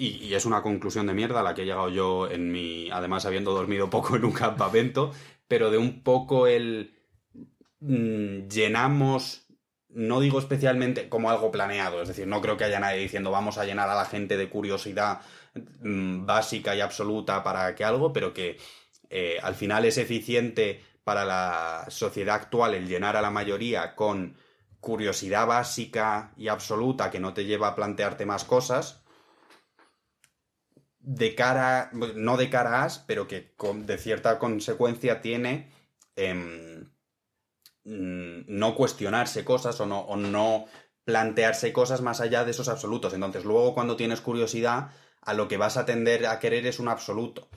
[0.00, 2.90] y, y es una conclusión de mierda a la que he llegado yo en mi.
[2.90, 5.12] Además, habiendo dormido poco en un campamento,
[5.46, 6.94] pero de un poco el.
[7.80, 9.46] mm, llenamos.
[9.92, 13.58] No digo especialmente como algo planeado, es decir, no creo que haya nadie diciendo vamos
[13.58, 15.20] a llenar a la gente de curiosidad
[15.82, 18.56] mm, básica y absoluta para que algo, pero que
[19.10, 24.36] eh, al final es eficiente para la sociedad actual el llenar a la mayoría con
[24.80, 29.02] curiosidad básica y absoluta que no te lleva a plantearte más cosas
[31.00, 35.70] de cara, no de cara a, pero que con- de cierta consecuencia tiene
[36.16, 36.90] em,
[37.84, 40.66] mm, no cuestionarse cosas o no, o no
[41.04, 43.14] plantearse cosas más allá de esos absolutos.
[43.14, 44.90] Entonces, luego cuando tienes curiosidad,
[45.22, 47.48] a lo que vas a tender a querer es un absoluto.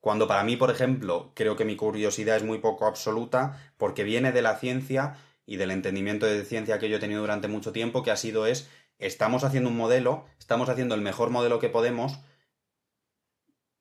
[0.00, 4.32] Cuando para mí, por ejemplo, creo que mi curiosidad es muy poco absoluta porque viene
[4.32, 8.02] de la ciencia y del entendimiento de ciencia que yo he tenido durante mucho tiempo,
[8.02, 12.20] que ha sido es, estamos haciendo un modelo, estamos haciendo el mejor modelo que podemos,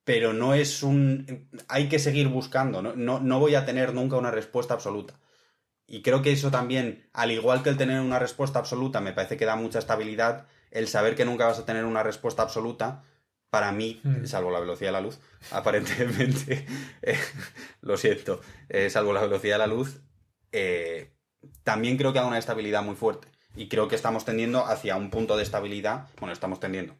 [0.04, 1.50] pero no es un...
[1.67, 5.19] hay que seguir buscando, no, no, no voy a tener nunca una respuesta absoluta.
[5.88, 9.38] Y creo que eso también, al igual que el tener una respuesta absoluta, me parece
[9.38, 13.04] que da mucha estabilidad, el saber que nunca vas a tener una respuesta absoluta,
[13.50, 14.26] para mí, Mm.
[14.26, 15.19] salvo la velocidad de la luz,
[15.52, 16.65] aparentemente,
[17.02, 17.17] eh,
[17.82, 20.02] lo siento, eh, salvo la velocidad de la luz,
[20.52, 21.13] eh,
[21.63, 23.30] también creo que da una estabilidad muy fuerte.
[23.56, 26.95] Y creo que estamos tendiendo hacia un punto de estabilidad, bueno, estamos tendiendo,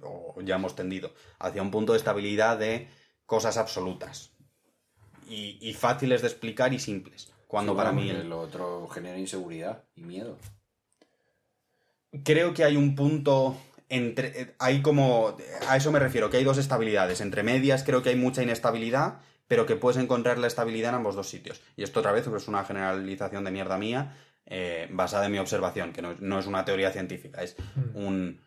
[0.00, 2.88] o ya hemos tendido, hacia un punto de estabilidad de
[3.26, 4.32] cosas absolutas.
[5.28, 7.31] Y, y fáciles de explicar y simples.
[7.52, 8.10] Cuando Sí, para mí...
[8.10, 10.38] Lo otro genera inseguridad y miedo.
[12.24, 13.58] creo que hay un punto
[13.90, 15.36] entre eh, hay como
[15.68, 17.20] a eso me refiero que hay dos estabilidades.
[17.20, 21.14] Entre medias creo que hay mucha inestabilidad pero que puedes encontrar la estabilidad en ambos
[21.14, 21.60] dos sitios.
[21.76, 25.38] Y esto otra vez pues, es una generalización de mierda mía eh, basada en mi
[25.38, 27.56] observación que no, no es una teoría científica es
[27.92, 28.40] un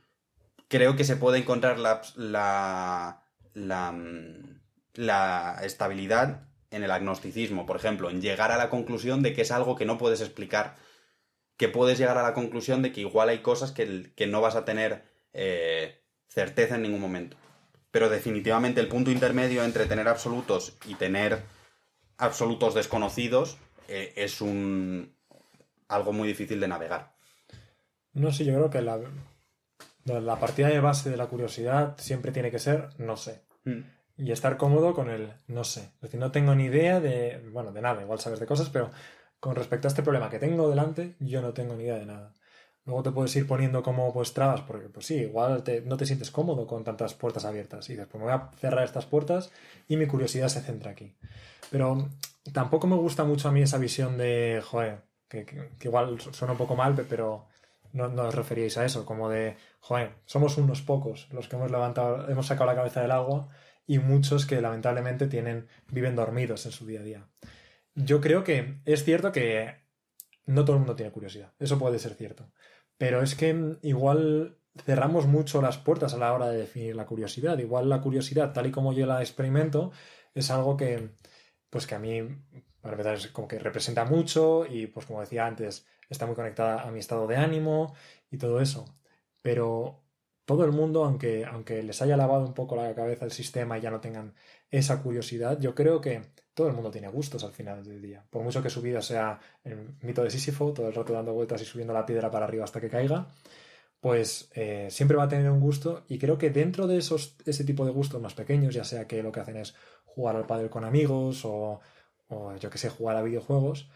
[0.68, 3.22] creo que se puede encontrar la la,
[3.54, 4.62] la mm,
[4.96, 9.52] la estabilidad en el agnosticismo por ejemplo en llegar a la conclusión de que es
[9.52, 10.76] algo que no puedes explicar
[11.58, 14.56] que puedes llegar a la conclusión de que igual hay cosas que, que no vas
[14.56, 17.38] a tener eh, certeza en ningún momento.
[17.92, 21.44] Pero definitivamente el punto intermedio entre tener absolutos y tener
[22.18, 23.58] absolutos desconocidos
[23.88, 25.16] eh, es un
[25.88, 27.16] algo muy difícil de navegar.
[28.14, 29.00] No sé, yo creo que la,
[30.06, 33.44] la partida de base de la curiosidad siempre tiene que ser no sé.
[34.18, 35.82] Y estar cómodo con el no sé.
[35.96, 38.90] Es decir, no tengo ni idea de, bueno, de nada, igual sabes de cosas, pero
[39.40, 42.34] con respecto a este problema que tengo delante, yo no tengo ni idea de nada.
[42.86, 46.06] Luego te puedes ir poniendo como pues trabas, porque pues sí, igual te- no te
[46.06, 47.90] sientes cómodo con tantas puertas abiertas.
[47.90, 49.52] Y después me voy a cerrar estas puertas
[49.88, 51.16] y mi curiosidad se centra aquí.
[51.72, 52.08] Pero
[52.54, 56.54] tampoco me gusta mucho a mí esa visión de, joder, que, que- que igual suena
[56.54, 57.48] un poco mal, pe- pero
[57.92, 61.72] no, no os referíais a eso, como de, joder, somos unos pocos los que hemos
[61.72, 63.50] levantado, hemos sacado la cabeza del agua
[63.88, 67.30] y muchos que lamentablemente tienen, viven dormidos en su día a día.
[67.94, 69.86] Yo creo que es cierto que
[70.46, 72.52] no todo el mundo tiene curiosidad, eso puede ser cierto,
[72.98, 77.06] pero es que mm, igual cerramos mucho las puertas a la hora de definir la
[77.06, 77.58] curiosidad.
[77.58, 79.92] Igual la curiosidad, tal y como yo la experimento,
[80.34, 81.12] es algo que,
[81.70, 82.22] pues que a mí,
[82.82, 86.92] para empezar, como que representa mucho y, pues como decía antes, está muy conectada a
[86.92, 87.96] mi estado de ánimo
[88.30, 88.86] y todo eso.
[89.42, 90.05] Pero
[90.46, 93.82] todo el mundo, aunque, aunque les haya lavado un poco la cabeza el sistema y
[93.82, 94.34] ya no tengan
[94.70, 96.22] esa curiosidad, yo creo que
[96.54, 98.26] todo el mundo tiene gustos al final del día.
[98.30, 101.62] Por mucho que su vida sea el mito de Sísifo, todo el rato dando vueltas
[101.62, 103.28] y subiendo la piedra para arriba hasta que caiga,
[104.00, 107.64] pues eh, siempre va a tener un gusto y creo que dentro de esos, ese
[107.64, 110.70] tipo de gustos más pequeños, ya sea que lo que hacen es jugar al pádel
[110.70, 111.82] con amigos o,
[112.28, 113.90] o yo que sé, jugar a videojuegos,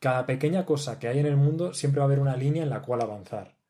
[0.00, 2.70] cada pequeña cosa que hay en el mundo siempre va a haber una línea en
[2.70, 3.61] la cual avanzar.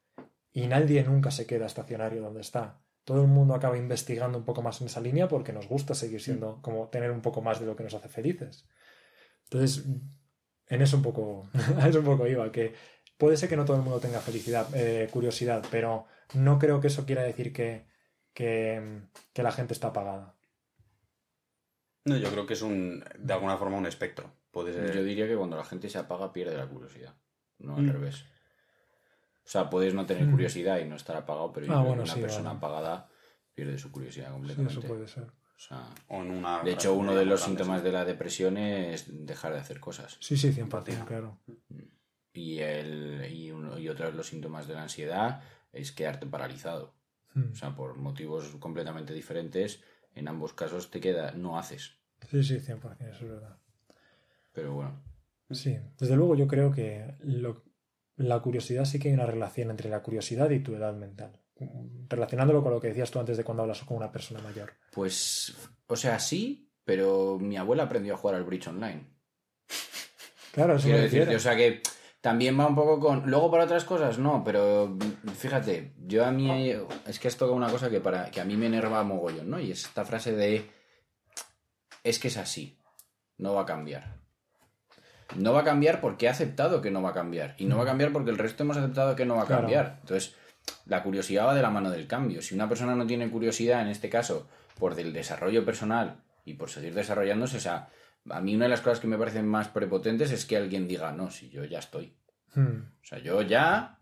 [0.52, 2.80] Y nadie nunca se queda estacionario donde está.
[3.04, 6.20] Todo el mundo acaba investigando un poco más en esa línea porque nos gusta seguir
[6.20, 8.68] siendo, como tener un poco más de lo que nos hace felices.
[9.44, 9.84] Entonces,
[10.68, 11.48] en eso un poco,
[11.80, 12.74] a eso un poco iba, que
[13.18, 16.86] puede ser que no todo el mundo tenga felicidad, eh, curiosidad, pero no creo que
[16.88, 17.86] eso quiera decir que,
[18.34, 20.34] que, que la gente está apagada.
[22.04, 24.32] No, yo creo que es un, de alguna forma un espectro.
[24.50, 24.92] Puede ser...
[24.94, 27.14] Yo diría que cuando la gente se apaga pierde la curiosidad,
[27.58, 27.90] no al Mm.
[27.90, 28.24] revés.
[29.44, 30.30] O sea, puedes no tener Mm.
[30.30, 32.58] curiosidad y no estar apagado, pero yo Ah, creo que bueno, una sí, persona vale.
[32.58, 33.08] apagada
[33.54, 34.72] pierde su curiosidad Sí, completamente.
[34.78, 35.24] eso puede ser.
[35.24, 37.84] O sea, o en una de hecho, uno de los síntomas sí.
[37.86, 40.16] de la depresión es dejar de hacer cosas.
[40.20, 41.38] Sí, sí, 100%, claro.
[42.32, 46.94] Y, el, y, uno, y otro de los síntomas de la ansiedad es quedarte paralizado.
[47.34, 47.52] Mm.
[47.52, 49.82] O sea, por motivos completamente diferentes,
[50.14, 51.96] en ambos casos te queda, no haces.
[52.30, 53.56] Sí, sí, 100%, eso es verdad.
[54.52, 55.02] Pero bueno,
[55.50, 57.62] Sí, desde luego yo creo que lo-
[58.16, 61.40] la curiosidad sí que hay una relación entre la curiosidad y tu edad mental.
[62.08, 64.72] Relacionándolo con lo que decías tú antes de cuando hablas con una persona mayor.
[64.92, 65.54] pues,
[65.86, 69.12] o sea, sí, pero mi abuela aprendió a jugar al bridge online.
[70.52, 71.80] Claro, eso Quiero me decirte, o sea que
[72.22, 73.28] también va un poco con.
[73.28, 74.96] Luego para otras cosas no, pero
[75.36, 76.72] fíjate, yo a mí.
[77.06, 79.58] Es que has tocado una cosa que, para, que a mí me enerva mogollón, ¿no?
[79.58, 80.70] Y es esta frase de.
[82.04, 82.80] Es que es así,
[83.38, 84.21] no va a cambiar.
[85.36, 87.54] No va a cambiar porque he aceptado que no va a cambiar.
[87.58, 89.62] Y no va a cambiar porque el resto hemos aceptado que no va a Claro.
[89.62, 89.98] cambiar.
[90.00, 90.34] Entonces,
[90.86, 92.42] la curiosidad va de la mano del cambio.
[92.42, 96.70] Si una persona no tiene curiosidad, en este caso, por el desarrollo personal y por
[96.70, 97.88] seguir desarrollándose, o sea,
[98.30, 101.12] a mí una de las cosas que me parecen más prepotentes es que alguien diga,
[101.12, 102.14] no, si yo ya estoy.
[102.54, 103.98] Hmm, O sea, yo ya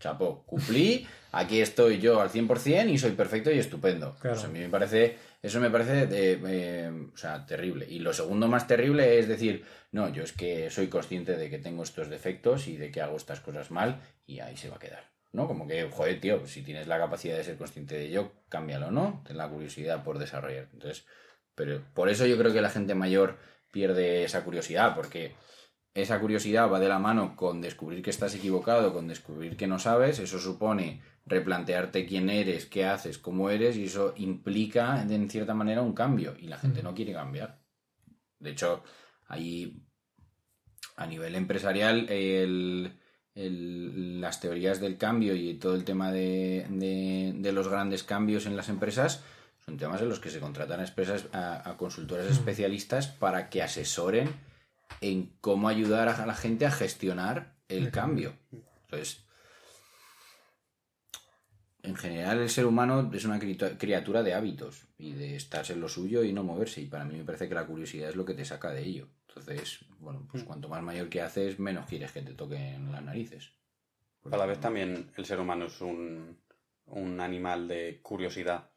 [0.00, 4.16] chapó, cumplí, aquí estoy yo al 100% y soy perfecto y estupendo.
[4.18, 4.36] Claro.
[4.36, 7.86] Pues a mí me parece, eso me parece eh, eh, o sea, terrible.
[7.88, 11.58] Y lo segundo más terrible es decir, no, yo es que soy consciente de que
[11.58, 14.80] tengo estos defectos y de que hago estas cosas mal y ahí se va a
[14.80, 15.04] quedar.
[15.32, 15.46] ¿No?
[15.46, 19.22] Como que, joder, tío, si tienes la capacidad de ser consciente de ello, cámbialo, ¿no?
[19.24, 20.66] Ten la curiosidad por desarrollar.
[20.72, 21.06] Entonces,
[21.54, 23.36] pero por eso yo creo que la gente mayor
[23.70, 25.34] pierde esa curiosidad, porque
[25.94, 29.78] esa curiosidad va de la mano con descubrir que estás equivocado, con descubrir que no
[29.78, 35.54] sabes, eso supone replantearte quién eres, qué haces, cómo eres, y eso implica, en cierta
[35.54, 37.58] manera, un cambio, y la gente no quiere cambiar.
[38.38, 38.82] De hecho,
[39.28, 39.82] ahí,
[40.96, 42.92] a nivel empresarial, el,
[43.34, 48.46] el- las teorías del cambio y todo el tema de, de- de los grandes cambios
[48.46, 49.22] en las empresas
[49.64, 53.62] son temas en los que se contratan a, empresas- a- a consultoras especialistas para que
[53.62, 54.28] asesoren
[55.00, 58.34] en cómo ayudar a la gente a gestionar el cambio.
[58.84, 59.24] Entonces,
[61.82, 65.80] en general el ser humano es una criatura- criatura de hábitos y de estarse en
[65.80, 66.80] lo suyo y no moverse.
[66.82, 69.08] Y para mí me parece que la curiosidad es lo que te saca de ello.
[69.28, 73.52] Entonces, bueno, pues cuanto más mayor que haces, menos quieres que te toquen las narices.
[74.30, 76.38] A la vez también el ser humano es un,
[76.86, 78.68] un animal de curiosidad.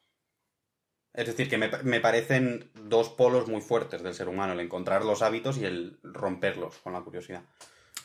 [1.13, 5.05] Es decir, que me, me parecen dos polos muy fuertes del ser humano, el encontrar
[5.05, 7.43] los hábitos y el romperlos con la curiosidad.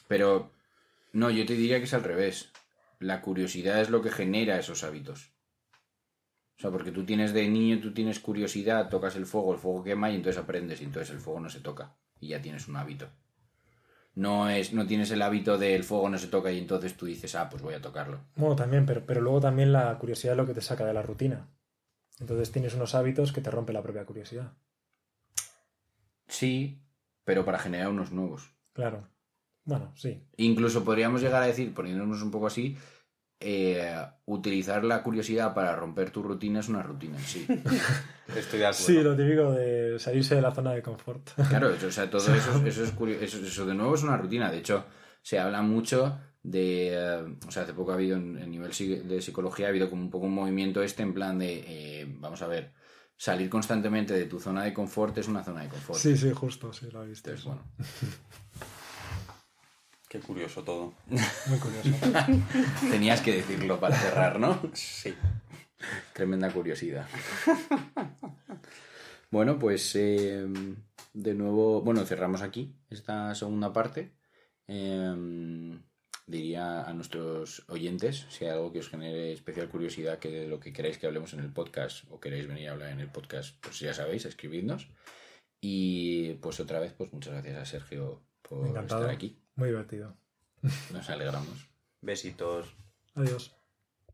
[0.09, 0.53] Pero
[1.13, 2.53] no, yo te diría que es al revés.
[2.99, 5.31] La curiosidad es lo que genera esos hábitos.
[6.59, 9.85] O sea, porque tú tienes de niño, tú tienes curiosidad, tocas el fuego, el fuego
[9.85, 12.77] quema y entonces aprendes y entonces el fuego no se toca y ya tienes un
[12.77, 13.09] hábito.
[14.17, 17.37] No es, no tienes el hábito del fuego no se toca y entonces tú dices,
[17.37, 18.19] ah, pues voy a tocarlo.
[18.35, 21.03] Bueno, también, pero, pero luego también la curiosidad es lo que te saca de la
[21.03, 21.47] rutina.
[22.21, 24.53] Entonces tienes unos hábitos que te rompe la propia curiosidad.
[26.27, 26.83] Sí,
[27.25, 28.51] pero para generar unos nuevos.
[28.73, 29.09] Claro.
[29.65, 30.23] Bueno, sí.
[30.37, 32.77] Incluso podríamos llegar a decir, poniéndonos un poco así,
[33.41, 37.47] eh, utilizar la curiosidad para romper tu rutina es una rutina en sí.
[38.37, 38.87] Estoy de acuerdo.
[38.87, 41.31] Sí, lo típico de salirse de la zona de confort.
[41.49, 42.35] Claro, o sea, todo eso,
[42.67, 44.51] eso es eso, eso de nuevo es una rutina.
[44.51, 44.85] De hecho,
[45.23, 49.23] se habla mucho de, eh, o sea, hace poco ha habido en, en nivel de
[49.23, 52.47] psicología ha habido como un poco un movimiento este en plan de, eh, vamos a
[52.47, 52.73] ver,
[53.17, 55.99] salir constantemente de tu zona de confort es una zona de confort.
[55.99, 57.31] Sí, sí, justo, sí, lo he visto.
[57.31, 57.63] Entonces, bueno,
[60.09, 60.95] Qué curioso todo.
[61.07, 61.91] Muy curioso.
[62.91, 64.59] tenías que decirlo para cerrar, ¿no?
[64.73, 65.15] Sí.
[66.15, 67.07] Tremenda curiosidad.
[69.31, 70.47] Bueno, pues eh,
[71.13, 74.15] de nuevo, bueno, cerramos aquí esta segunda parte.
[74.67, 75.79] Eh,
[76.29, 80.61] diría a nuestros oyentes, si hay algo que os genere especial curiosidad que de lo
[80.61, 83.57] que queráis que hablemos en el podcast o queréis venir a hablar en el podcast,
[83.61, 84.89] pues ya sabéis, escribidnos.
[85.61, 89.01] Y pues otra vez, pues muchas gracias a Sergio por Encantado.
[89.03, 89.43] estar aquí.
[89.57, 90.17] Muy divertido.
[90.93, 91.69] Nos alegramos.
[92.01, 92.77] Besitos.
[93.15, 93.58] Adiós.